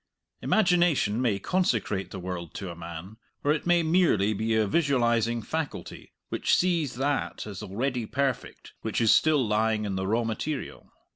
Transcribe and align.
Imagination 0.41 1.21
may 1.21 1.37
consecrate 1.37 2.09
the 2.09 2.17
world 2.17 2.55
to 2.55 2.71
a 2.71 2.75
man, 2.75 3.17
or 3.43 3.53
it 3.53 3.67
may 3.67 3.83
merely 3.83 4.33
be 4.33 4.55
a 4.55 4.65
visualizing 4.65 5.43
faculty 5.43 6.11
which 6.29 6.55
sees 6.55 6.95
that 6.95 7.45
as 7.45 7.61
already 7.61 8.07
perfect 8.07 8.73
which 8.81 8.99
is 8.99 9.15
still 9.15 9.45
lying 9.47 9.85
in 9.85 9.97
the 9.97 10.07
raw 10.07 10.23
material. 10.23 10.91